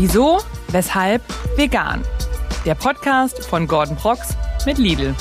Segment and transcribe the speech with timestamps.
[0.00, 1.24] Wieso, weshalb,
[1.56, 2.04] vegan.
[2.64, 5.12] Der Podcast von Gordon Prox mit Lidl.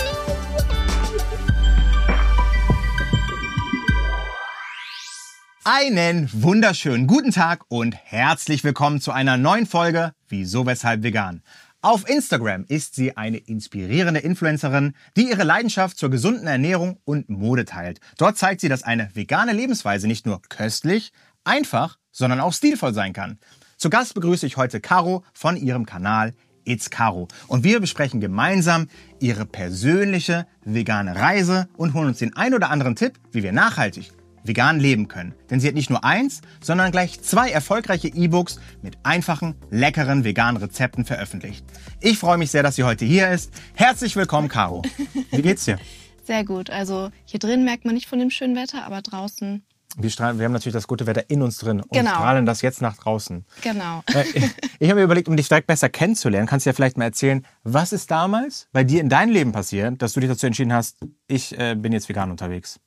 [5.63, 11.41] Einen wunderschönen guten Tag und herzlich willkommen zu einer neuen Folge Wieso, weshalb, vegan.
[11.81, 17.65] Auf Instagram ist sie eine inspirierende Influencerin, die ihre Leidenschaft zur gesunden Ernährung und Mode
[17.65, 17.99] teilt.
[18.19, 21.13] Dort zeigt sie, dass eine vegane Lebensweise nicht nur köstlich,
[21.43, 23.39] einfach, sondern auch stilvoll sein kann.
[23.77, 26.33] Zu Gast begrüße ich heute Caro von ihrem Kanal
[26.65, 27.27] It's Caro.
[27.47, 28.87] Und wir besprechen gemeinsam
[29.19, 34.11] ihre persönliche vegane Reise und holen uns den ein oder anderen Tipp, wie wir nachhaltig
[34.43, 35.35] vegan leben können.
[35.51, 40.57] Denn sie hat nicht nur eins, sondern gleich zwei erfolgreiche E-Books mit einfachen, leckeren veganen
[40.57, 41.63] Rezepten veröffentlicht.
[41.99, 43.51] Ich freue mich sehr, dass sie heute hier ist.
[43.75, 44.81] Herzlich willkommen, Caro.
[45.31, 45.77] Wie geht's dir?
[46.23, 46.71] Sehr gut.
[46.71, 49.63] Also hier drin merkt man nicht von dem schönen Wetter, aber draußen
[49.99, 52.11] wir, strahlen, wir haben natürlich das gute Wetter in uns drin und Genau.
[52.11, 53.45] strahlen das jetzt nach draußen.
[53.61, 54.03] Genau.
[54.33, 57.05] Ich- Ich habe mir überlegt, um dich direkt besser kennenzulernen, kannst du ja vielleicht mal
[57.05, 60.71] erzählen, was ist damals bei dir in deinem Leben passiert, dass du dich dazu entschieden
[60.73, 62.79] hast, ich äh, bin jetzt vegan unterwegs?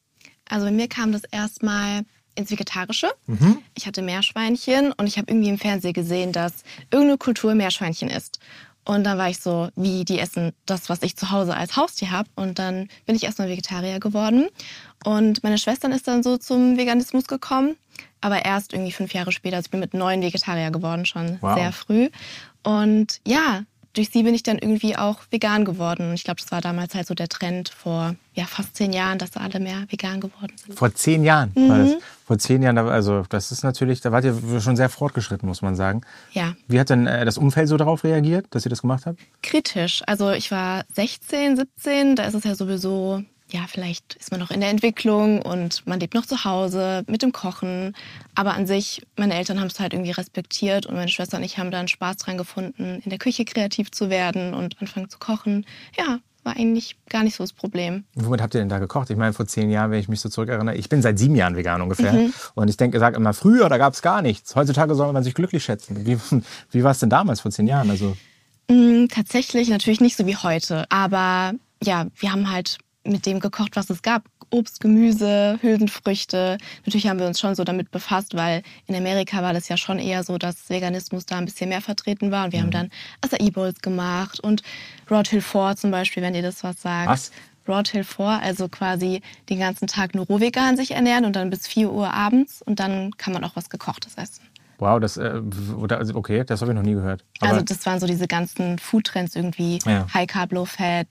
[0.49, 2.03] Also bei mir kam das erstmal
[2.37, 3.11] ins Vegetarische.
[3.27, 3.59] Mhm.
[3.75, 8.39] Ich hatte Meerschweinchen und ich habe irgendwie im Fernsehen gesehen, dass irgendeine Kultur Meerschweinchen isst.
[8.85, 12.11] Und dann war ich so, wie die essen das, was ich zu Hause als Haustier
[12.11, 12.29] habe.
[12.35, 14.49] Und dann bin ich erstmal Vegetarier geworden.
[15.05, 17.77] Und meine Schwestern ist dann so zum Veganismus gekommen.
[18.23, 19.57] Aber erst irgendwie fünf Jahre später.
[19.57, 21.55] Also ich bin mit neun Vegetarier geworden, schon Wow.
[21.59, 22.09] sehr früh.
[22.63, 26.09] Und ja, durch sie bin ich dann irgendwie auch vegan geworden.
[26.09, 29.19] Und ich glaube, das war damals halt so der Trend vor ja, fast zehn Jahren,
[29.19, 30.79] dass alle mehr vegan geworden sind.
[30.79, 31.69] Vor zehn Jahren Mhm.
[31.69, 31.97] war das.
[32.25, 35.75] Vor zehn Jahren, also das ist natürlich, da wart ihr schon sehr fortgeschritten, muss man
[35.75, 36.03] sagen.
[36.33, 39.19] Ja, Wie hat denn äh, das Umfeld so darauf reagiert, dass ihr das gemacht habt?
[39.43, 40.03] kritisch.
[40.07, 44.51] Also ich war 16, 17, da ist es ja sowieso, ja, vielleicht ist man noch
[44.51, 47.95] in der Entwicklung und man lebt noch zu Hause mit dem Kochen.
[48.35, 51.59] Aber an sich, meine Eltern haben es halt irgendwie respektiert und meine Schwester und ich
[51.59, 55.67] haben dann Spaß dran gefunden, in der Küche kreativ zu werden und anfangen zu kochen.
[55.99, 58.05] Ja, war eigentlich gar nicht so das Problem.
[58.15, 59.11] Womit habt ihr denn da gekocht?
[59.11, 61.55] Ich meine, vor zehn Jahren, wenn ich mich so zurückerinnere, ich bin seit sieben Jahren
[61.55, 62.13] vegan ungefähr.
[62.13, 62.33] Mhm.
[62.55, 64.57] Und ich denke, sag immer, früher, da gab es gar nichts.
[64.57, 66.07] Heutzutage soll man sich glücklich schätzen.
[66.07, 66.19] Wie,
[66.71, 67.91] wie war es denn damals vor zehn Jahren?
[67.91, 68.17] Also,
[68.71, 70.85] Mm, tatsächlich natürlich nicht so wie heute.
[70.91, 71.53] Aber
[71.83, 74.25] ja, wir haben halt mit dem gekocht, was es gab.
[74.51, 76.59] Obst, Gemüse, Hülsenfrüchte.
[76.85, 79.99] Natürlich haben wir uns schon so damit befasst, weil in Amerika war das ja schon
[79.99, 82.45] eher so, dass Veganismus da ein bisschen mehr vertreten war.
[82.47, 82.91] Und wir haben dann
[83.21, 84.63] Acai Bowls gemacht und
[85.11, 87.09] Rod Hill 4 zum Beispiel, wenn ihr das was sagt.
[87.09, 87.31] Was?
[87.69, 91.51] Rod Hill 4, also quasi den ganzen Tag nur roh vegan sich ernähren und dann
[91.51, 94.43] bis 4 Uhr abends und dann kann man auch was gekochtes essen.
[94.79, 95.41] wow, das, äh,
[95.91, 97.23] also, okay, das habe ich noch nie gehört.
[97.41, 100.07] Aber Also das waren so diese ganzen Foodtrends irgendwie, Ja.
[100.13, 101.07] High Carb, Low Fat,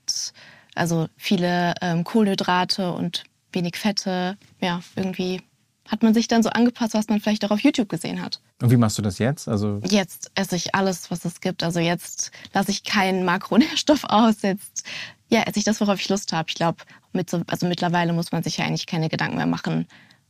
[0.74, 4.36] also viele ähm, Kohlenhydrate und wenig Fette.
[4.60, 5.42] Ja, irgendwie
[5.88, 8.40] hat man sich dann so angepasst, was man vielleicht auch auf YouTube gesehen hat.
[8.62, 9.48] und wie machst du das jetzt?
[9.48, 11.64] Also, Jetzt esse ich alles, was es gibt.
[11.64, 14.42] Also jetzt lasse ich keinen Makronährstoff aus.
[14.42, 14.84] Jetzt
[15.28, 16.48] ja, esse ich das, worauf ich Lust habe.
[16.48, 16.78] Ich glaube,
[17.12, 19.86] mit so, also mittlerweile muss man sich ja eigentlich keine Gedanken mehr machen,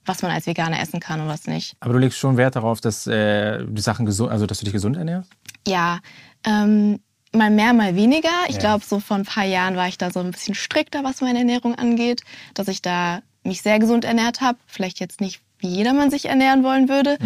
[0.07, 1.77] was man als Veganer essen kann und was nicht.
[1.81, 4.73] aber du legst schon Wert darauf, dass äh, die Sachen gesund, also dass du dich
[4.73, 5.31] gesund ernährst?
[5.69, 6.01] Ja,
[6.45, 7.01] ähm,
[7.33, 8.31] mal mehr, mal weniger.
[8.49, 8.61] Ich Ja.
[8.61, 11.39] glaube, so vor ein paar Jahren war ich da so ein bisschen strikter, was meine
[11.41, 12.23] Ernährung angeht,
[12.55, 14.59] dass ich da mich sehr gesund ernährt habe.
[14.67, 17.19] Vielleicht jetzt nicht, wie jedermann sich ernähren wollen würde.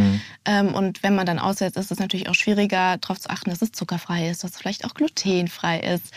[0.44, 3.62] Ähm, und wenn man dann aussetzt, ist es natürlich auch schwieriger, darauf zu achten, dass
[3.62, 6.12] es zuckerfrei ist, dass es vielleicht auch glutenfrei ist.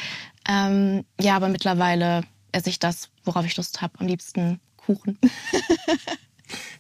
[0.50, 3.94] Ähm, ja, aber mittlerweile esse ich das, worauf ich Lust habe.
[4.00, 5.18] Am liebsten Kuchen.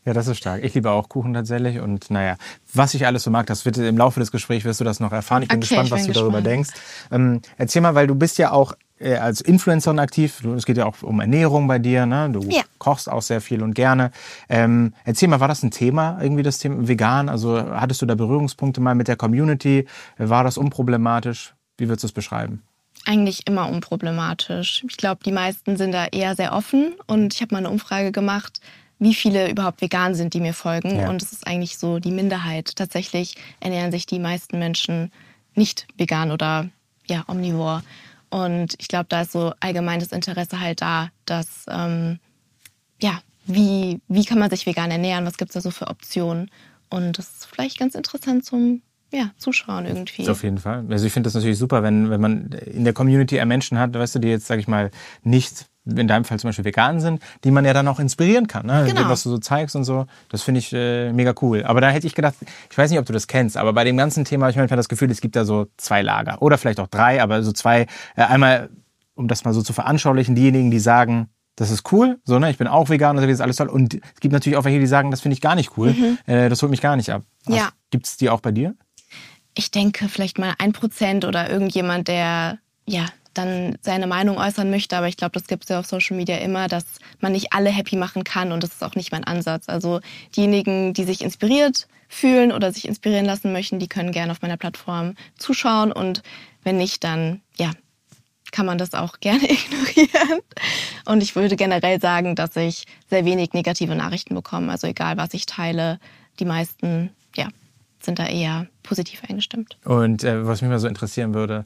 [0.08, 0.64] Ja, das ist stark.
[0.64, 1.82] Ich liebe auch Kuchen tatsächlich.
[1.82, 2.38] Und naja,
[2.74, 5.12] was ich alles so mag, das wird im Laufe des Gesprächs wirst du das noch
[5.12, 5.44] erfahren.
[5.44, 6.70] Ich bin Okay, gespannt, ich was bin du darüber denkst.
[7.12, 10.40] Ähm, erzähl mal, weil du bist ja auch äh, als Influencerin aktiv.
[10.42, 12.06] Du- Es geht ja auch um Ernährung bei dir.
[12.06, 12.30] Ne?
[12.32, 12.62] Du Ja.
[12.78, 14.12] kochst auch sehr viel und gerne.
[14.48, 17.28] Ähm, erzähl mal, war das ein Thema, irgendwie das Thema vegan?
[17.28, 19.88] Also hattest du da Berührungspunkte mal mit der Community?
[20.18, 21.54] War das unproblematisch?
[21.78, 22.64] Wie würdest du es beschreiben?
[23.06, 24.84] eigentlich immer unproblematisch.
[24.90, 28.12] Ich glaube, die meisten sind da eher sehr offen und ich habe mal eine Umfrage
[28.12, 28.60] gemacht,
[29.00, 31.00] wie viele überhaupt vegan sind, die mir folgen.
[31.00, 31.10] Ja.
[31.10, 32.76] Und es ist eigentlich so die Minderheit.
[32.76, 35.12] Tatsächlich ernähren sich die meisten Menschen
[35.56, 36.70] nicht vegan oder
[37.08, 37.84] ja, omnivor.
[38.30, 42.20] Und ich glaube, da ist so allgemeines Interesse halt da, dass ähm,
[43.02, 45.26] ja, wie, wie kann man sich vegan ernähren?
[45.26, 46.52] Was gibt es da so für Optionen?
[46.90, 50.28] Und das ist vielleicht ganz interessant zum ja, Zuschauen irgendwie.
[50.28, 50.86] Auf jeden Fall.
[50.90, 54.16] Also ich finde das natürlich super, wenn, wenn man in der Community Menschen hat, weißt
[54.16, 54.92] du, die jetzt, sag ich mal,
[55.24, 58.66] nicht in deinem Fall zum Beispiel vegan sind, die man ja dann auch inspirieren kann,
[58.66, 58.86] ne?
[58.88, 59.02] Genau.
[59.02, 60.06] Dem, was du so zeigst und so.
[60.30, 61.64] Das finde ich äh, mega cool.
[61.64, 62.36] Aber da hätte ich gedacht,
[62.70, 64.78] ich weiß nicht, ob du das kennst, aber bei dem ganzen Thema habe ich manchmal
[64.78, 66.42] das Gefühl, es gibt da so zwei Lager.
[66.42, 67.88] Oder vielleicht auch drei, aber so zwei.
[68.16, 68.70] Äh, einmal,
[69.16, 72.60] um das mal so zu veranschaulichen, diejenigen, die sagen, das ist cool, so, ne, ich
[72.60, 73.68] bin auch vegan, das ist alles toll.
[73.68, 75.96] Und es gibt natürlich auch welche, die sagen, das finde ich gar nicht cool,
[76.28, 77.24] äh, das holt mich gar nicht ab.
[77.48, 77.70] Ja.
[77.90, 78.76] Gibt es die auch bei dir?
[79.58, 83.06] ich denke, vielleicht mal ein Prozent oder irgendjemand, der ja
[83.38, 84.98] dann seine Meinung äußern möchte.
[84.98, 86.86] Aber ich glaube, das gibt es ja auf Social Media immer, dass
[87.20, 89.70] man nicht alle happy machen kann und das ist auch nicht mein Ansatz.
[89.70, 90.00] Also
[90.36, 94.58] diejenigen, die sich inspiriert fühlen oder sich inspirieren lassen möchten, die können gerne auf meiner
[94.58, 96.24] Plattform zuschauen und
[96.64, 97.72] wenn nicht, dann ja,
[98.52, 100.42] kann man das auch gerne ignorieren.
[101.06, 104.72] Und ich würde generell sagen, dass ich sehr wenig negative Nachrichten bekomme.
[104.72, 106.00] Also egal, was ich teile,
[106.40, 107.48] die meisten, ja,
[108.00, 109.78] sind da eher positiv eingestimmt.
[109.84, 111.66] Und äh, was mich mal so interessieren würde,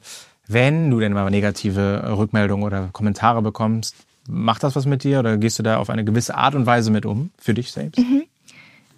[0.52, 3.96] wenn du denn mal negative Rückmeldungen oder Kommentare bekommst,
[4.28, 6.90] macht das was mit dir oder gehst du da auf eine gewisse Art und Weise
[6.90, 7.98] mit um für dich selbst?
[7.98, 8.24] Mhm.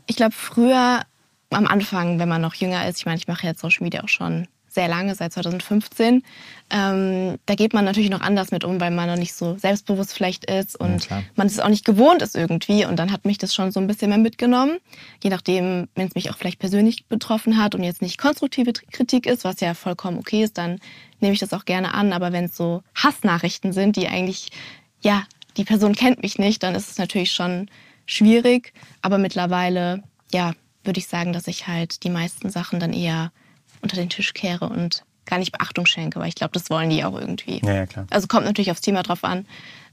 [0.06, 1.02] Ich glaube, früher
[1.50, 4.08] am Anfang, wenn man noch jünger ist, ich meine, ich mache jetzt Social Media auch
[4.08, 6.22] schon sehr lange, seit 2015.
[6.70, 10.12] Ähm, da geht man natürlich noch anders mit um, weil man noch nicht so selbstbewusst
[10.12, 12.84] vielleicht ist und ja, man es auch nicht gewohnt ist irgendwie.
[12.84, 14.78] Und dann hat mich das schon so ein bisschen mehr mitgenommen.
[15.22, 19.26] Je nachdem, wenn es mich auch vielleicht persönlich betroffen hat und jetzt nicht konstruktive Kritik
[19.26, 20.80] ist, was ja vollkommen okay ist, dann
[21.20, 22.12] nehme ich das auch gerne an.
[22.12, 24.50] Aber wenn es so Hassnachrichten sind, die eigentlich,
[25.00, 25.24] ja,
[25.56, 27.68] die Person kennt mich nicht, dann ist es natürlich schon
[28.06, 28.72] schwierig.
[29.02, 33.32] Aber mittlerweile, ja, würde ich sagen, dass ich halt die meisten Sachen dann eher
[33.84, 37.04] unter den Tisch kehre und gar nicht Beachtung schenke, weil ich glaube, das wollen die
[37.04, 37.60] auch irgendwie.
[37.64, 38.06] Ja, ja, klar.
[38.10, 39.46] Also kommt natürlich aufs Thema drauf an,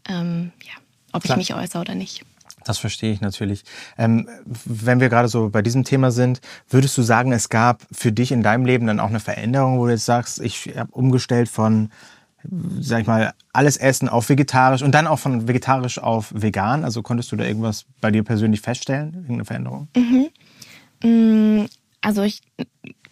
[0.09, 0.73] ähm, ja,
[1.13, 1.38] ob klar.
[1.38, 2.25] ich mich äußere oder nicht.
[2.63, 3.63] Das verstehe ich natürlich.
[3.97, 4.29] Ähm,
[4.65, 8.31] wenn wir gerade so bei diesem Thema sind, würdest du sagen, es gab für dich
[8.31, 11.89] in deinem Leben dann auch eine Veränderung, wo du jetzt sagst, ich habe umgestellt von,
[12.79, 16.83] sag ich mal, alles Essen auf vegetarisch und dann auch von vegetarisch auf vegan?
[16.83, 19.88] Also konntest du da irgendwas bei dir persönlich feststellen, irgendeine Veränderung?
[19.95, 20.29] Mhm.
[21.03, 21.65] Mm,
[22.01, 22.41] also ich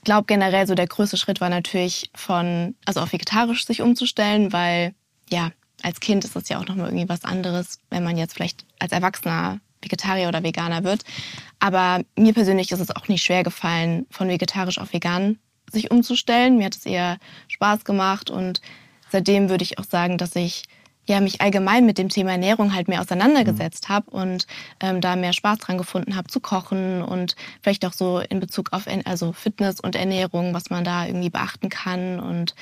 [0.03, 4.93] glaube generell so der größte Schritt war natürlich von, also auf vegetarisch sich umzustellen, weil
[5.29, 5.51] ja,
[5.81, 8.91] als Kind ist das ja auch nochmal irgendwie was anderes, wenn man jetzt vielleicht als
[8.91, 11.03] Erwachsener Vegetarier oder Veganer wird.
[11.59, 15.39] Aber mir persönlich ist es auch nicht schwer gefallen, von vegetarisch auf vegan
[15.71, 16.57] sich umzustellen.
[16.57, 17.17] Mir hat es eher
[17.47, 18.61] Spaß gemacht und
[19.09, 20.63] seitdem würde ich auch sagen, dass ich
[21.09, 23.93] ja, mich allgemein mit dem Thema Ernährung halt mehr auseinandergesetzt mhm.
[23.93, 24.47] habe und
[24.79, 28.71] ähm, da mehr Spaß dran gefunden habe zu kochen und vielleicht auch so in Bezug
[28.71, 32.55] auf also Fitness und Ernährung, was man da irgendwie beachten kann und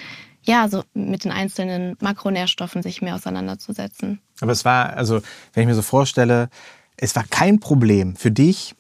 [0.44, 4.22] ja, so mit den einzelnen Makronährstoffen sich mehr auseinanderzusetzen.
[4.40, 5.22] Aber es war, also
[5.54, 6.50] wenn ich mir so vorstelle,
[6.96, 8.74] es war kein Problem für dich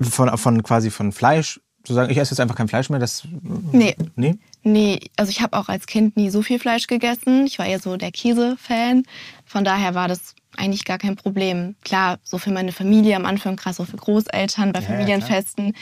[0.00, 3.26] von, von quasi von Fleisch zu sagen, ich esse jetzt einfach kein Fleisch mehr, das
[3.72, 3.96] nee.
[4.16, 4.38] nee?
[4.62, 7.46] Nee, also ich habe auch als Kind nie so viel Fleisch gegessen.
[7.46, 9.04] Ich war eher so der Käse-Fan.
[9.46, 11.76] Von daher war das eigentlich gar kein Problem.
[11.82, 15.74] Klar, so für meine Familie am Anfang, krass, so für Großeltern bei ja, Familienfesten,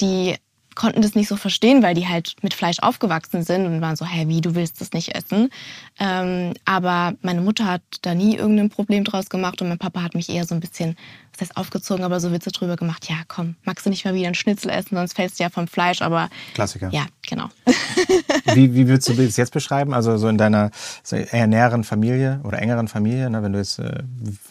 [0.00, 0.36] die
[0.74, 4.04] konnten das nicht so verstehen, weil die halt mit Fleisch aufgewachsen sind und waren so,
[4.04, 5.50] hä, wie, du willst das nicht essen.
[5.98, 10.14] Ähm, aber meine Mutter hat da nie irgendein Problem draus gemacht und mein Papa hat
[10.14, 10.96] mich eher so ein bisschen,
[11.32, 14.28] was heißt aufgezogen, aber so Witze drüber gemacht, ja komm, magst du nicht mal wieder
[14.28, 16.28] ein Schnitzel essen, sonst fällst du ja vom Fleisch, aber...
[16.54, 16.90] Klassiker.
[16.90, 17.48] Ja, genau.
[18.54, 19.94] wie, wie würdest du das jetzt beschreiben?
[19.94, 20.70] Also so in deiner
[21.02, 24.02] so eher näheren Familie oder engeren Familie, ne, wenn du jetzt, äh,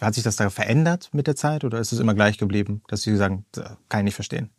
[0.01, 3.01] hat sich das da verändert mit der Zeit oder ist es immer gleich geblieben, dass
[3.01, 3.45] sie sagen,
[3.89, 4.49] kann ich nicht verstehen?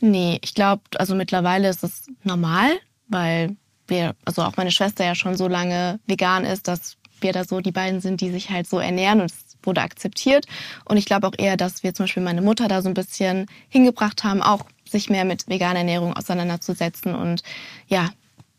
[0.00, 2.78] Nee, ich glaube, also mittlerweile ist es normal,
[3.08, 7.44] weil wir, also auch meine Schwester ja schon so lange vegan ist, dass wir da
[7.44, 10.46] so die beiden sind, die sich halt so ernähren und es wurde akzeptiert.
[10.84, 13.46] Und ich glaube auch eher, dass wir zum Beispiel meine Mutter da so ein bisschen
[13.68, 17.42] hingebracht haben, auch sich mehr mit veganer Ernährung auseinanderzusetzen und
[17.88, 18.10] ja,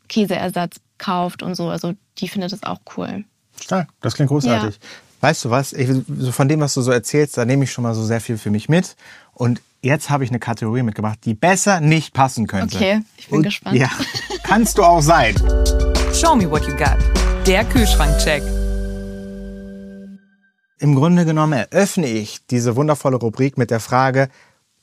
[0.09, 1.69] Käseersatz kauft und so.
[1.69, 3.23] Also die findet es auch cool.
[3.59, 4.75] Stark, das klingt großartig.
[4.75, 4.81] Ja.
[5.21, 5.73] Weißt du was?
[5.73, 8.21] Ich, so von dem, was du so erzählst, da nehme ich schon mal so sehr
[8.21, 8.95] viel für mich mit.
[9.33, 12.77] Und jetzt habe ich eine Kategorie mitgebracht, die besser nicht passen könnte.
[12.77, 13.77] Okay, ich bin Und, gespannt.
[13.77, 13.89] Ja,
[14.43, 15.35] kannst du auch sein.
[16.13, 16.97] Show me what you got.
[17.45, 18.43] Der Kühlschrankcheck.
[20.81, 24.29] Im Grunde genommen eröffne ich diese wundervolle Rubrik mit der Frage,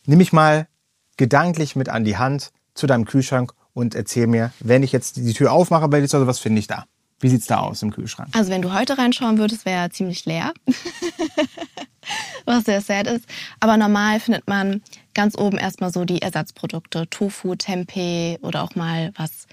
[0.04, 0.68] nimm mich mal
[1.16, 5.32] gedanklich mit an die Hand zu deinem Kühlschrank und erzähl mir, wenn ich jetzt die
[5.32, 6.84] Tür aufmache bei dir zu Hause, was finde ich da?
[7.20, 8.28] Wie sieht's da aus im Kühlschrank?
[8.32, 10.52] Also wenn du heute reinschauen würdest, wäre er ziemlich leer.
[12.44, 13.26] Was sehr sad ist.
[13.58, 14.82] Aber normal findet man
[15.14, 17.08] ganz oben erstmal so die Ersatzprodukte.
[17.08, 19.46] Tofu, Tempeh oder auch mal was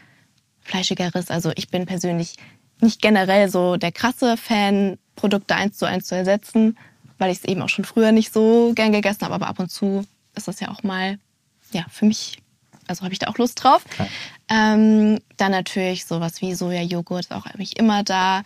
[0.62, 1.32] Fleischigeres.
[1.32, 2.36] Also ich bin persönlich
[2.82, 6.78] nicht generell so der krasse Fan, Produkte eins zu eins zu ersetzen,
[7.18, 9.36] weil ich es eben auch schon früher nicht so gern gegessen habe.
[9.36, 10.06] Aber ab und zu
[10.36, 11.18] ist das ja auch mal
[11.72, 12.43] ja, für mich
[12.94, 13.84] also habe ich da auch Lust drauf.
[14.50, 18.44] Ähm, dann natürlich sowas wie Sojajoghurt ist auch eigentlich immer da.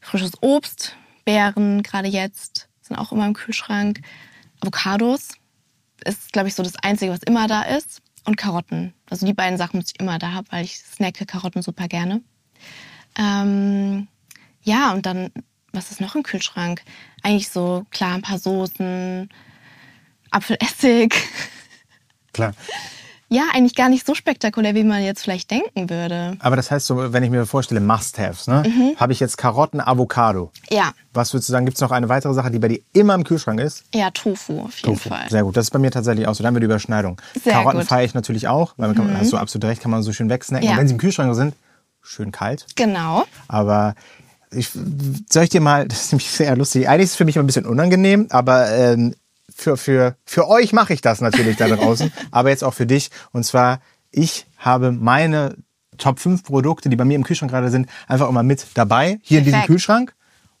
[0.00, 4.00] Frisches Obst, Beeren gerade jetzt sind auch immer im Kühlschrank.
[4.60, 5.30] Avocados
[6.04, 8.02] ist, glaube ich, so das Einzige, was immer da ist.
[8.26, 8.94] Und Karotten.
[9.10, 12.22] Also die beiden Sachen muss ich immer da haben, weil ich snacke Karotten super gerne.
[13.18, 14.08] Ähm,
[14.62, 15.30] ja, und dann,
[15.72, 16.82] was ist noch im Kühlschrank?
[17.22, 19.28] Eigentlich so, klar, ein paar Soßen,
[20.30, 21.14] Apfelessig.
[22.32, 22.54] Klar.
[23.34, 26.36] ja, eigentlich gar nicht so spektakulär, wie man jetzt vielleicht denken würde.
[26.38, 28.62] Aber das heißt so, wenn ich mir vorstelle, Must-Haves, ne?
[28.96, 30.52] habe ich jetzt Karotten, Avocado.
[30.70, 33.14] Ja, Was würdest du sagen, gibt es noch eine weitere Sache, die bei dir immer
[33.14, 33.84] im Kühlschrank ist?
[33.94, 35.08] ja, Tofu auf jeden Tofu.
[35.08, 35.28] Fall.
[35.28, 35.56] Sehr gut.
[35.56, 36.42] Das ist bei mir tatsächlich auch so.
[36.42, 37.20] Da haben wir die Überschneidung.
[37.42, 37.84] Sehr Karotten gut.
[37.84, 37.88] Mhm.
[37.88, 40.30] feiere ich natürlich auch, weil man kann, hast du absolut recht, kann man so schön
[40.30, 40.66] wegsnacken.
[40.66, 40.72] Ja.
[40.72, 41.54] Und wenn sie im Kühlschrank sind,
[42.02, 42.66] schön kalt.
[42.76, 43.24] Genau.
[43.48, 43.94] Aber
[44.50, 44.70] ich,
[45.30, 46.88] soll ich dir mal, das ist nämlich sehr lustig.
[46.88, 49.14] Eigentlich ist es für mich immer ein bisschen unangenehm, aber ähm,
[49.54, 53.10] für, für, für euch mache ich das natürlich da draußen, aber jetzt auch für dich.
[53.32, 53.80] Und zwar,
[54.10, 55.56] ich habe meine
[55.96, 59.38] Top 5 Produkte, die bei mir im Kühlschrank gerade sind, einfach immer mit dabei, hier
[59.38, 59.66] in diesem Perfekt.
[59.68, 60.14] Kühlschrank.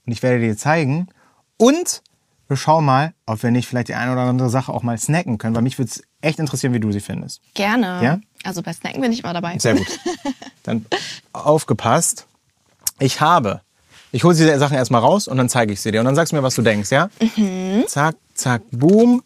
[0.06, 1.08] Und ich werde dir zeigen.
[1.56, 2.02] Und
[2.46, 5.38] wir schauen mal, ob wir nicht vielleicht die eine oder andere Sache auch mal snacken
[5.38, 7.40] können, weil mich würde es echt interessieren, wie du sie findest.
[7.54, 8.00] Gerne.
[8.02, 8.20] Ja?
[8.44, 9.58] Also bei Snacken bin ich immer dabei.
[9.58, 9.86] Sehr gut.
[10.62, 10.86] Dann
[11.32, 12.26] aufgepasst.
[12.98, 13.62] Ich habe.
[14.14, 15.98] Ich hole diese Sachen erstmal raus und dann zeige ich sie dir.
[15.98, 17.10] Und dann sagst du mir, was du denkst, ja?
[17.88, 19.24] Zack, zack, boom.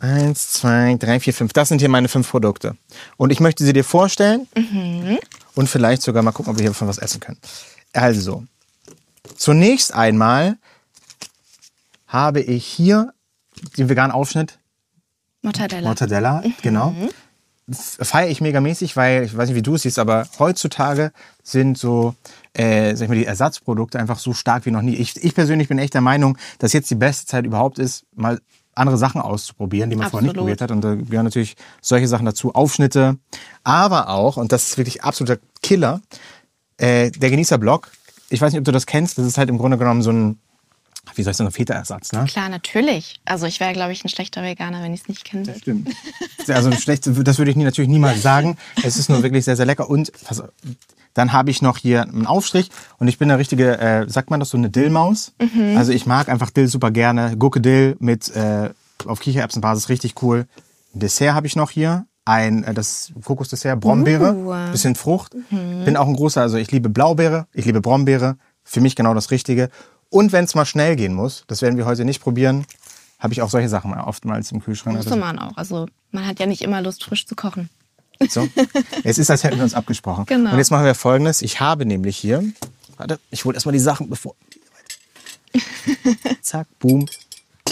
[0.00, 1.52] Eins, zwei, drei, vier, fünf.
[1.52, 2.76] Das sind hier meine fünf Produkte.
[3.16, 4.48] Und ich möchte sie dir vorstellen
[5.54, 7.38] und vielleicht sogar mal gucken, ob wir hiervon was essen können.
[7.92, 8.42] Also,
[9.36, 10.56] zunächst einmal
[12.08, 13.12] habe ich hier
[13.76, 14.58] den veganen Aufschnitt
[15.42, 15.86] Mortadella.
[15.86, 16.96] Mortadella, genau.
[17.70, 22.14] Feiere ich megamäßig, weil ich weiß nicht, wie du es siehst, aber heutzutage sind so,
[22.54, 24.94] äh, sag ich mal, die Ersatzprodukte einfach so stark wie noch nie.
[24.94, 28.40] Ich, ich persönlich bin echt der Meinung, dass jetzt die beste Zeit überhaupt ist, mal
[28.78, 30.44] andere Sachen auszuprobieren, die man vorher nicht Absolut.
[30.44, 30.70] probiert hat.
[30.70, 33.18] Und da gehören natürlich solche Sachen dazu, Aufschnitte,
[33.64, 36.00] aber auch, und das ist wirklich absoluter Killer,
[36.78, 37.90] äh, der Genießerblock.
[38.30, 40.38] Ich weiß nicht, ob du das kennst, das ist halt im Grunde genommen so ein,
[41.14, 42.24] wie soll ich sagen, ein Feta-Ersatz, ne?
[42.26, 43.20] Klar, natürlich.
[43.24, 45.54] Also ich wäre, glaube ich, ein schlechter Veganer, wenn ich es nicht kenne.
[45.58, 45.90] Stimmt.
[46.48, 48.56] Also schlecht, das würde ich natürlich niemals sagen.
[48.82, 49.90] Es ist nur wirklich sehr, sehr lecker.
[49.90, 50.42] Und auf,
[51.12, 54.40] dann habe ich noch hier einen Aufstrich und ich bin eine richtige, äh, sagt man
[54.40, 55.32] das so, eine Dillmaus.
[55.76, 57.36] Also ich mag einfach Dill super gerne.
[57.36, 58.70] Gurke Dill mit äh,
[59.04, 60.46] auf Kichererbsenbasis, richtig cool.
[60.94, 62.06] Dessert habe ich noch hier.
[62.24, 64.70] Ein, äh, das Kokosdessert, Brombeere, Uh.
[64.72, 65.34] bisschen Frucht.
[65.50, 68.36] Bin auch ein großer, also ich liebe Blaubeere, ich liebe Brombeere.
[68.64, 69.70] Für mich genau das Richtige.
[70.10, 72.64] Und wenn es mal schnell gehen muss, das werden wir heute nicht probieren,
[73.18, 74.96] habe ich auch solche Sachen oftmals im Kühlschrank.
[74.96, 75.56] Musste Also- man auch.
[75.56, 77.68] Also man hat ja nicht immer Lust, frisch zu kochen.
[78.28, 78.48] so.
[79.04, 80.24] Es ist, als hätten wir uns abgesprochen.
[80.26, 80.50] Genau.
[80.52, 81.42] Und jetzt machen wir folgendes.
[81.42, 82.42] Ich habe nämlich hier,
[82.96, 84.34] warte, ich hole erstmal die Sachen, bevor.
[86.42, 87.06] Zack, boom.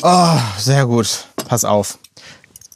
[0.03, 1.27] Oh, sehr gut.
[1.49, 1.99] Pass auf.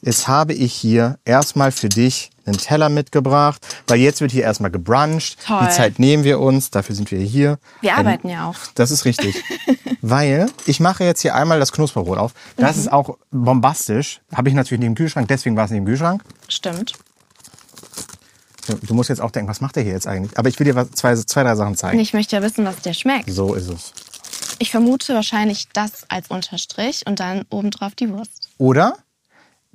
[0.01, 4.71] Jetzt habe ich hier erstmal für dich einen Teller mitgebracht, weil jetzt wird hier erstmal
[4.71, 5.37] gebruncht.
[5.45, 5.59] Toll.
[5.63, 7.59] Die Zeit nehmen wir uns, dafür sind wir hier.
[7.81, 8.55] Wir Ähm, arbeiten ja auch.
[8.75, 9.43] Das ist richtig.
[10.01, 12.33] Weil ich mache jetzt hier einmal das Knusperbrot auf.
[12.57, 12.81] Das Mhm.
[12.81, 14.21] ist auch bombastisch.
[14.33, 16.23] Habe ich natürlich nicht im Kühlschrank, deswegen war es nicht im Kühlschrank.
[16.47, 16.93] Stimmt.
[18.67, 20.37] Du- Du musst jetzt auch denken, was macht der hier jetzt eigentlich?
[20.37, 21.99] Aber ich will dir was, zwei, zwei, drei Sachen zeigen.
[21.99, 23.29] Ich möchte ja wissen, was der schmeckt.
[23.29, 23.93] So ist es.
[24.59, 28.49] Ich vermute wahrscheinlich das als Unterstrich und dann obendrauf die Wurst.
[28.57, 28.97] Oder,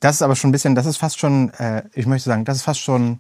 [0.07, 2.59] das ist aber schon ein bisschen, das ist fast schon, äh, ich möchte sagen, das
[2.59, 3.19] ist fast schon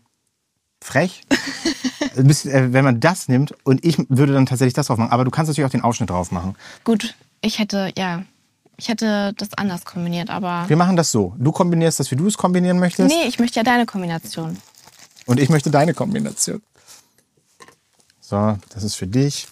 [0.80, 1.22] frech.
[2.14, 5.10] Bisschen, äh, wenn man das nimmt und ich würde dann tatsächlich das drauf machen.
[5.10, 6.54] Aber du kannst natürlich auch den Ausschnitt drauf machen.
[6.84, 8.22] Gut, ich hätte, ja,
[8.76, 10.64] ich hätte das anders kombiniert, aber.
[10.68, 11.34] Wir machen das so.
[11.38, 13.08] Du kombinierst das, wie du es kombinieren möchtest.
[13.08, 14.56] Nee, ich möchte ja deine Kombination.
[15.26, 16.62] Und ich möchte deine Kombination.
[18.20, 19.48] So, das ist für dich.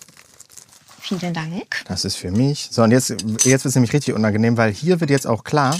[1.00, 1.84] Vielen Dank.
[1.86, 2.68] Das ist für mich.
[2.70, 5.76] So, und jetzt, jetzt wird es nämlich richtig unangenehm, weil hier wird jetzt auch klar,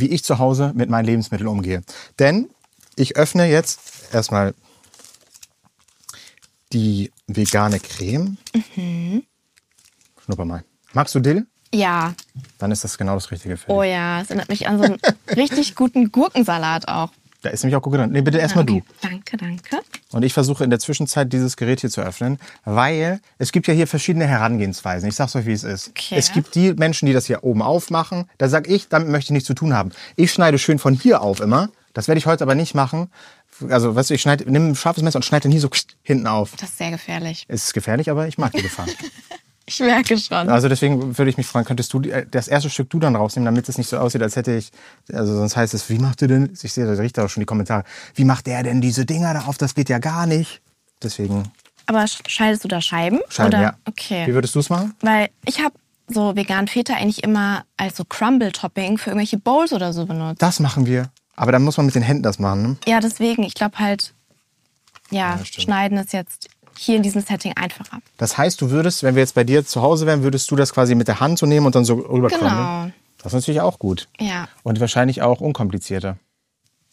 [0.00, 1.82] wie ich zu Hause mit meinen Lebensmitteln umgehe.
[2.18, 2.48] Denn
[2.96, 3.80] ich öffne jetzt
[4.12, 4.54] erstmal
[6.72, 8.36] die vegane Creme.
[10.24, 10.64] Schnupper mal.
[10.92, 11.46] Magst du Dill?
[11.72, 12.14] Ja,
[12.58, 13.76] Dann ist das genau das Richtige für dich.
[13.76, 14.98] oh ja, es erinnert mich an so einen
[15.36, 17.12] richtig guten Gurkensalat auch.
[17.42, 18.10] Da ist nämlich auch Gurke drin.
[18.10, 19.08] Nee, bitte erstmal Okay, du.
[19.08, 19.78] Danke, danke.
[20.12, 23.74] Und ich versuche in der Zwischenzeit dieses Gerät hier zu öffnen, weil es gibt ja
[23.74, 25.08] hier verschiedene Herangehensweisen.
[25.08, 25.90] Ich sag's euch, wie es ist.
[25.90, 26.16] Okay.
[26.16, 28.28] Es gibt die Menschen, die das hier oben aufmachen.
[28.38, 29.90] Da sag ich, damit möchte ich nichts zu tun haben.
[30.16, 31.70] Ich schneide schön von hier auf immer.
[31.92, 33.10] Das werde ich heute aber nicht machen.
[33.68, 35.68] Also, weißt du, ich schneide, nimm ein scharfes Messer und schneide den hier so
[36.02, 36.52] hinten auf.
[36.56, 37.44] Das ist sehr gefährlich.
[37.48, 38.86] Es ist gefährlich, aber ich mag die Gefahr.
[39.70, 40.48] Ich merke schon.
[40.48, 43.44] Also deswegen würde ich mich fragen, könntest du äh, das erste Stück du dann rausnehmen,
[43.46, 44.70] damit es nicht so aussieht, als hätte ich,
[45.12, 47.46] also sonst heißt es, wie macht ihr denn, ich sehe, da riecht auch schon die
[47.46, 47.84] Kommentare,
[48.14, 50.60] wie macht der denn diese Dinger da auf, das geht ja gar nicht.
[51.02, 51.50] Deswegen,
[51.86, 53.20] Aber sch- schneidest du da Scheiben?
[53.28, 53.62] Scheiben, Oder?
[53.62, 53.74] ja.
[53.86, 54.26] Okay.
[54.26, 54.94] Wie würdest du es machen?
[55.00, 55.74] Weil ich habe
[56.08, 60.42] so vegan Feta eigentlich immer als so Crumble-Topping für irgendwelche Bowls oder so benutzt.
[60.42, 61.10] Das machen wir.
[61.36, 62.62] Aber dann muss man mit den Händen das machen.
[62.62, 62.76] Ne?
[62.86, 64.12] Ja, deswegen, ich glaube halt,
[65.10, 66.48] ja, Ja, schneiden ist jetzt
[66.80, 67.98] hier in diesem Setting einfacher.
[68.16, 70.72] Das heißt, du würdest, wenn wir jetzt bei dir zu Hause wären, würdest du das
[70.72, 72.48] quasi mit der Hand so nehmen und dann so rüberkommen.
[72.48, 72.90] Genau.
[73.18, 74.08] Das ist natürlich auch gut.
[74.18, 74.48] Ja.
[74.62, 76.16] Und wahrscheinlich auch unkomplizierter.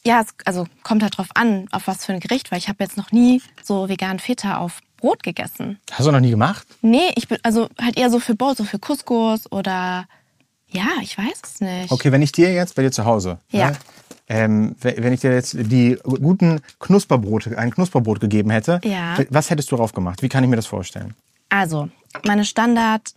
[0.06, 2.84] Ja, es also kommt halt drauf an, auf was für ein Gericht, weil ich habe
[2.84, 5.80] jetzt noch nie so vegan Feta auf Brot gegessen.
[5.92, 6.68] Hast du noch nie gemacht?
[6.82, 10.06] Nee, ich bin also halt eher so für Bowls, so für Couscous oder
[10.70, 11.92] Ja, ich weiß es nicht.
[11.92, 13.72] Okay, wenn ich dir jetzt bei dir zu Hause, Ja.
[13.72, 13.78] ne,
[14.30, 19.18] ähm, we- wenn ich dir jetzt die guten Knusperbrote, ein Knusperbrot gegeben hätte, Ja.
[19.30, 20.22] was hättest du drauf gemacht?
[20.22, 21.14] Wie kann ich mir das vorstellen?
[21.50, 21.90] Also,
[22.26, 23.14] meine Standard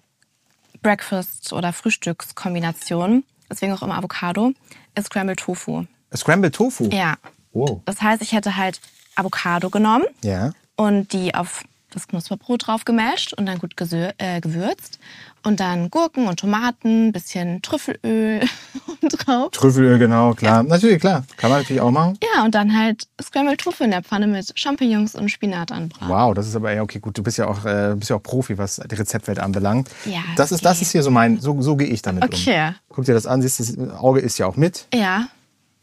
[0.83, 4.53] Breakfast- oder Frühstückskombination, deswegen auch immer Avocado,
[4.95, 5.85] ist Scrambled Tofu.
[6.15, 6.89] Scrambled Tofu.
[6.91, 7.17] Ja.
[7.53, 7.83] Wow.
[7.85, 8.81] Das heißt, ich hätte halt
[9.17, 10.53] Avocado genommen Ja.
[10.77, 13.75] und die auf das Knusperbrot drauf gemasht und dann gut
[14.19, 14.99] äh, gewürzt.
[15.43, 18.41] Und dann Gurken und Tomaten, bisschen Trüffelöl
[19.03, 19.51] drauf.
[19.53, 20.63] Trüffelöl, genau, klar.
[20.63, 21.25] Natürlich, klar.
[21.37, 22.19] Kann man natürlich auch machen.
[22.35, 26.09] Ja, und dann halt Scrambled Tofu in der Pfanne mit Champignons und Spinat anbraten.
[26.09, 27.17] Wow, das ist aber ja okay, gut.
[27.17, 29.89] Du bist ja auch, äh, bist ja auch Profi, was die Rezeptwelt anbelangt.
[30.05, 32.31] Ja, das ist, das ist hier so mein, so, so gehe ich damit um.
[32.31, 32.75] Okay.
[32.91, 34.87] Guck dir das an, siehst du, das Auge ist ja auch mit.
[34.93, 35.29] Ja,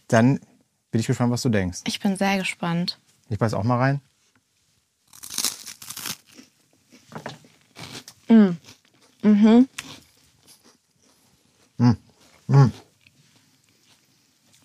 [0.08, 0.40] Dann
[0.92, 1.80] bin ich gespannt, was du denkst.
[1.88, 3.00] ich bin sehr gespannt.
[3.30, 4.02] Ich beiß auch mal rein.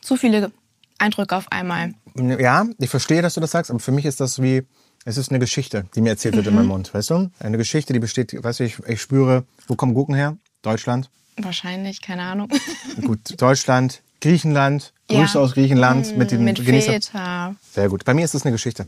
[0.01, 0.51] Zu viele
[0.99, 1.95] Eindrücke auf einmal.
[2.17, 4.63] Ja, ich verstehe, dass du das sagst, aber für mich ist das wie,
[5.05, 6.59] es ist eine Geschichte, die mir erzählt wird in Mhm.
[6.61, 7.31] meinem Mund, weißt du?
[7.39, 10.37] Eine Geschichte, die besteht, weißt du, ich, ich spüre, wo kommen Gurken her?
[10.63, 11.11] Deutschland.
[11.39, 12.49] Wahrscheinlich, keine Ahnung.
[13.05, 15.21] Gut, Deutschland, Griechenland, Ja.
[15.21, 17.57] Grüße aus Griechenland mit den Mit Genießer- Feta.
[17.73, 18.05] Sehr gut.
[18.05, 18.87] Bei mir ist das eine Geschichte.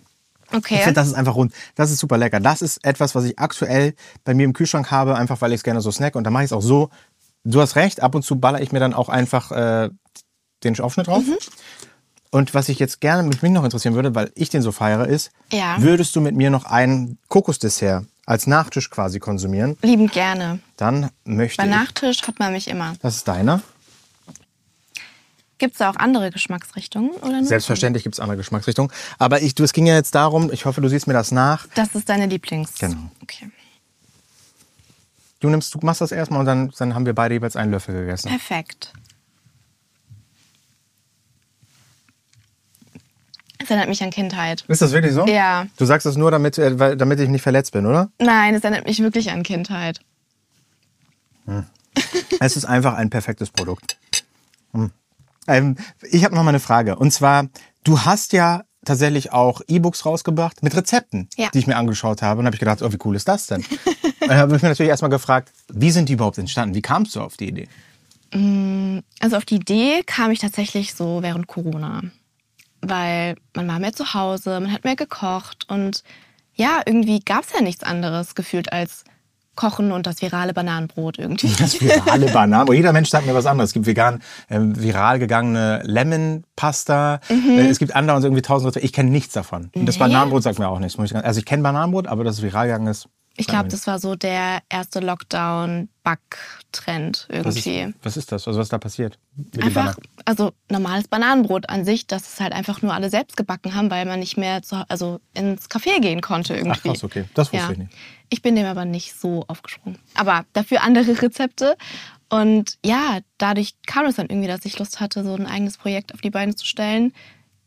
[0.54, 0.76] Ich Okay.
[0.78, 1.52] finde, das ist einfach rund.
[1.74, 2.40] Das ist super lecker.
[2.40, 3.94] Das ist etwas, was ich aktuell
[4.24, 6.14] bei mir im Kühlschrank habe, einfach weil ich es gerne so snack.
[6.16, 6.90] Und da mache ich es auch so.
[7.44, 9.90] Du hast recht, ab und zu baller ich mir dann auch einfach äh,
[10.62, 11.24] den Aufschnitt drauf.
[11.26, 11.36] Mhm.
[12.30, 15.06] Und was ich jetzt gerne mit mich noch interessieren würde, weil ich den so feiere,
[15.06, 15.76] ist, Ja.
[15.78, 19.76] würdest du mit mir noch ein Kokosdessert als Nachtisch quasi konsumieren?
[19.82, 20.58] Liebend gerne.
[20.76, 21.70] Dann möchte Bei ich.
[21.70, 22.94] Nachtisch hat man mich immer.
[23.02, 23.60] Das ist deiner.
[25.64, 27.12] Gibt es da auch andere Geschmacksrichtungen?
[27.22, 27.44] Oder nur?
[27.46, 28.92] Selbstverständlich gibt es andere Geschmacksrichtungen.
[29.18, 31.66] Aber ich, du, es ging ja jetzt darum, ich hoffe, du siehst mir das nach.
[31.74, 32.74] Das ist deine Lieblings.
[32.78, 32.98] Genau.
[33.22, 33.50] Okay.
[35.40, 37.94] Du nimmst, du machst das erstmal und dann, dann haben wir beide jeweils einen Löffel
[37.94, 38.28] gegessen.
[38.28, 38.92] Perfekt.
[43.58, 44.66] Es erinnert mich an Kindheit.
[44.68, 45.24] Ist das wirklich so?
[45.26, 45.66] Ja.
[45.78, 48.10] Du sagst das nur, damit, äh, weil- damit ich nicht verletzt bin, oder?
[48.18, 50.00] Nein, es erinnert mich wirklich an Kindheit.
[52.40, 53.96] Es ist einfach ein perfektes Produkt.
[54.74, 54.90] Hm.
[55.46, 55.76] Ähm,
[56.10, 56.96] ich habe noch mal eine Frage.
[56.96, 57.48] Und zwar,
[57.84, 61.48] du hast ja tatsächlich auch E-Books rausgebracht mit Rezepten, Ja.
[61.52, 62.40] die ich mir angeschaut habe.
[62.40, 63.64] Und habe ich gedacht, oh, wie cool ist das denn?
[64.20, 66.74] Dann habe ich mir natürlich erstmal gefragt, wie sind die überhaupt entstanden?
[66.74, 67.68] Wie kamst du auf die Idee?
[69.20, 72.02] Also auf die Idee kam ich tatsächlich so während Corona.
[72.80, 76.02] Weil man war mehr zu Hause, man hat mehr gekocht und
[76.56, 79.04] ja, irgendwie gab es ja nichts anderes gefühlt als
[79.56, 81.50] Kochen und das virale Bananenbrot irgendwie.
[81.58, 82.72] Das virale Bananen.
[82.74, 83.70] Jeder Mensch sagt mir was anderes.
[83.70, 87.20] Es gibt vegan, ähm, viral gegangene Lemon-Pasta.
[87.28, 88.84] Äh, Es gibt andere und irgendwie tausend Rezepte.
[88.86, 89.70] Ich kenne nichts davon.
[89.74, 90.04] Und das Mhm.
[90.04, 90.08] Nee.
[90.12, 90.98] Bananenbrot sagt mir auch nichts.
[90.98, 93.08] Also ich kenne Bananenbrot, aber das viral gegangen ist.
[93.36, 97.94] Ich glaube, das war so der erste Lockdown-Back-Trend was ist, irgendwie.
[98.02, 98.46] was ist das?
[98.46, 99.18] Also was ist da passiert?
[99.60, 103.90] Einfach, also normales Bananenbrot an sich, dass es halt einfach nur alle selbst gebacken haben,
[103.90, 106.78] weil man nicht mehr zu, also ins Café gehen konnte irgendwie.
[106.78, 107.24] Ach krass, okay.
[107.34, 107.72] Das wusste Ja.
[107.72, 107.90] ich nicht.
[108.30, 109.98] Ich bin dem aber nicht so aufgesprungen.
[110.14, 111.76] Aber dafür andere Rezepte.
[112.28, 116.14] Und ja, dadurch kam es dann irgendwie, dass ich Lust hatte, so ein eigenes Projekt
[116.14, 117.12] auf die Beine zu stellen.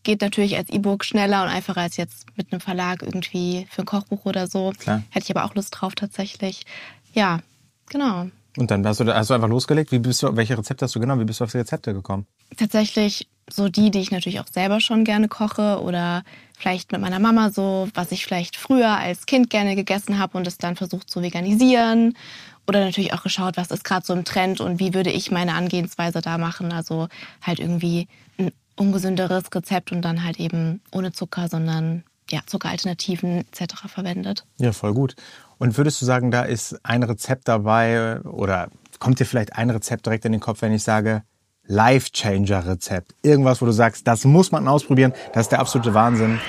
[0.08, 3.86] Geht natürlich als E-Book schneller und einfacher als jetzt mit einem Verlag irgendwie für ein
[3.86, 4.72] Kochbuch oder so.
[4.80, 5.04] Klar.
[5.10, 6.66] Hätte ich aber auch Lust drauf tatsächlich.
[7.14, 7.42] Ja,
[7.90, 8.30] genau.
[8.56, 9.92] Und dann hast du, hast du einfach losgelegt.
[9.92, 11.20] Wie bist du, welche Rezepte hast du genommen?
[11.20, 12.26] Wie bist du auf die Rezepte gekommen?
[12.56, 16.24] Tatsächlich so die, die ich natürlich auch selber schon gerne koche oder
[16.58, 20.48] vielleicht mit meiner Mama so, was ich vielleicht früher als Kind gerne gegessen habe und
[20.48, 22.16] es dann versucht zu veganisieren.
[22.66, 25.54] Oder natürlich auch geschaut, was ist gerade so im Trend und wie würde ich meine
[25.54, 26.72] Angehensweise da machen.
[26.72, 27.10] Also
[27.42, 28.08] halt irgendwie
[28.78, 33.76] ungesünderes Rezept und dann halt eben ohne Zucker, sondern ja, Zuckeralternativen etc.
[33.88, 34.46] verwendet.
[34.60, 35.16] Ja, voll gut.
[35.58, 40.06] Und würdest du sagen, da ist ein Rezept dabei oder kommt dir vielleicht ein Rezept
[40.06, 41.24] direkt in den Kopf, wenn ich sage
[41.66, 43.16] Life-Changer-Rezept?
[43.24, 46.40] Irgendwas, wo du sagst, das muss man ausprobieren, das ist der absolute Wahnsinn.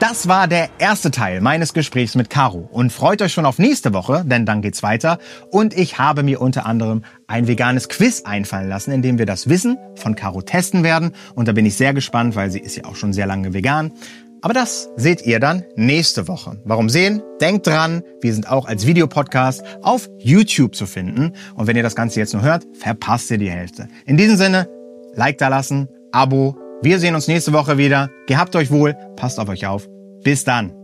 [0.00, 2.68] Das war der erste Teil meines Gesprächs mit Caro.
[2.70, 5.18] Und freut euch schon auf nächste Woche, denn dann geht's weiter.
[5.50, 9.48] Und ich habe mir unter anderem ein veganes Quiz einfallen lassen, in dem wir das
[9.48, 11.16] Wissen von Caro testen werden.
[11.34, 13.92] Und da bin ich sehr gespannt, weil sie ist ja auch schon sehr lange vegan.
[14.40, 16.62] Aber das seht ihr dann nächste Woche.
[16.64, 17.20] Warum sehen?
[17.40, 21.32] Denkt dran, wir sind auch als Videopodcast auf YouTube zu finden.
[21.56, 23.88] Und wenn ihr das Ganze jetzt nur hört, verpasst ihr die Hälfte.
[24.06, 24.68] In diesem Sinne,
[25.14, 26.56] Like da lassen, Abo.
[26.80, 28.08] Wir sehen uns nächste Woche wieder.
[28.28, 29.88] Gehabt euch wohl, passt auf euch auf.
[30.22, 30.77] Bis dann.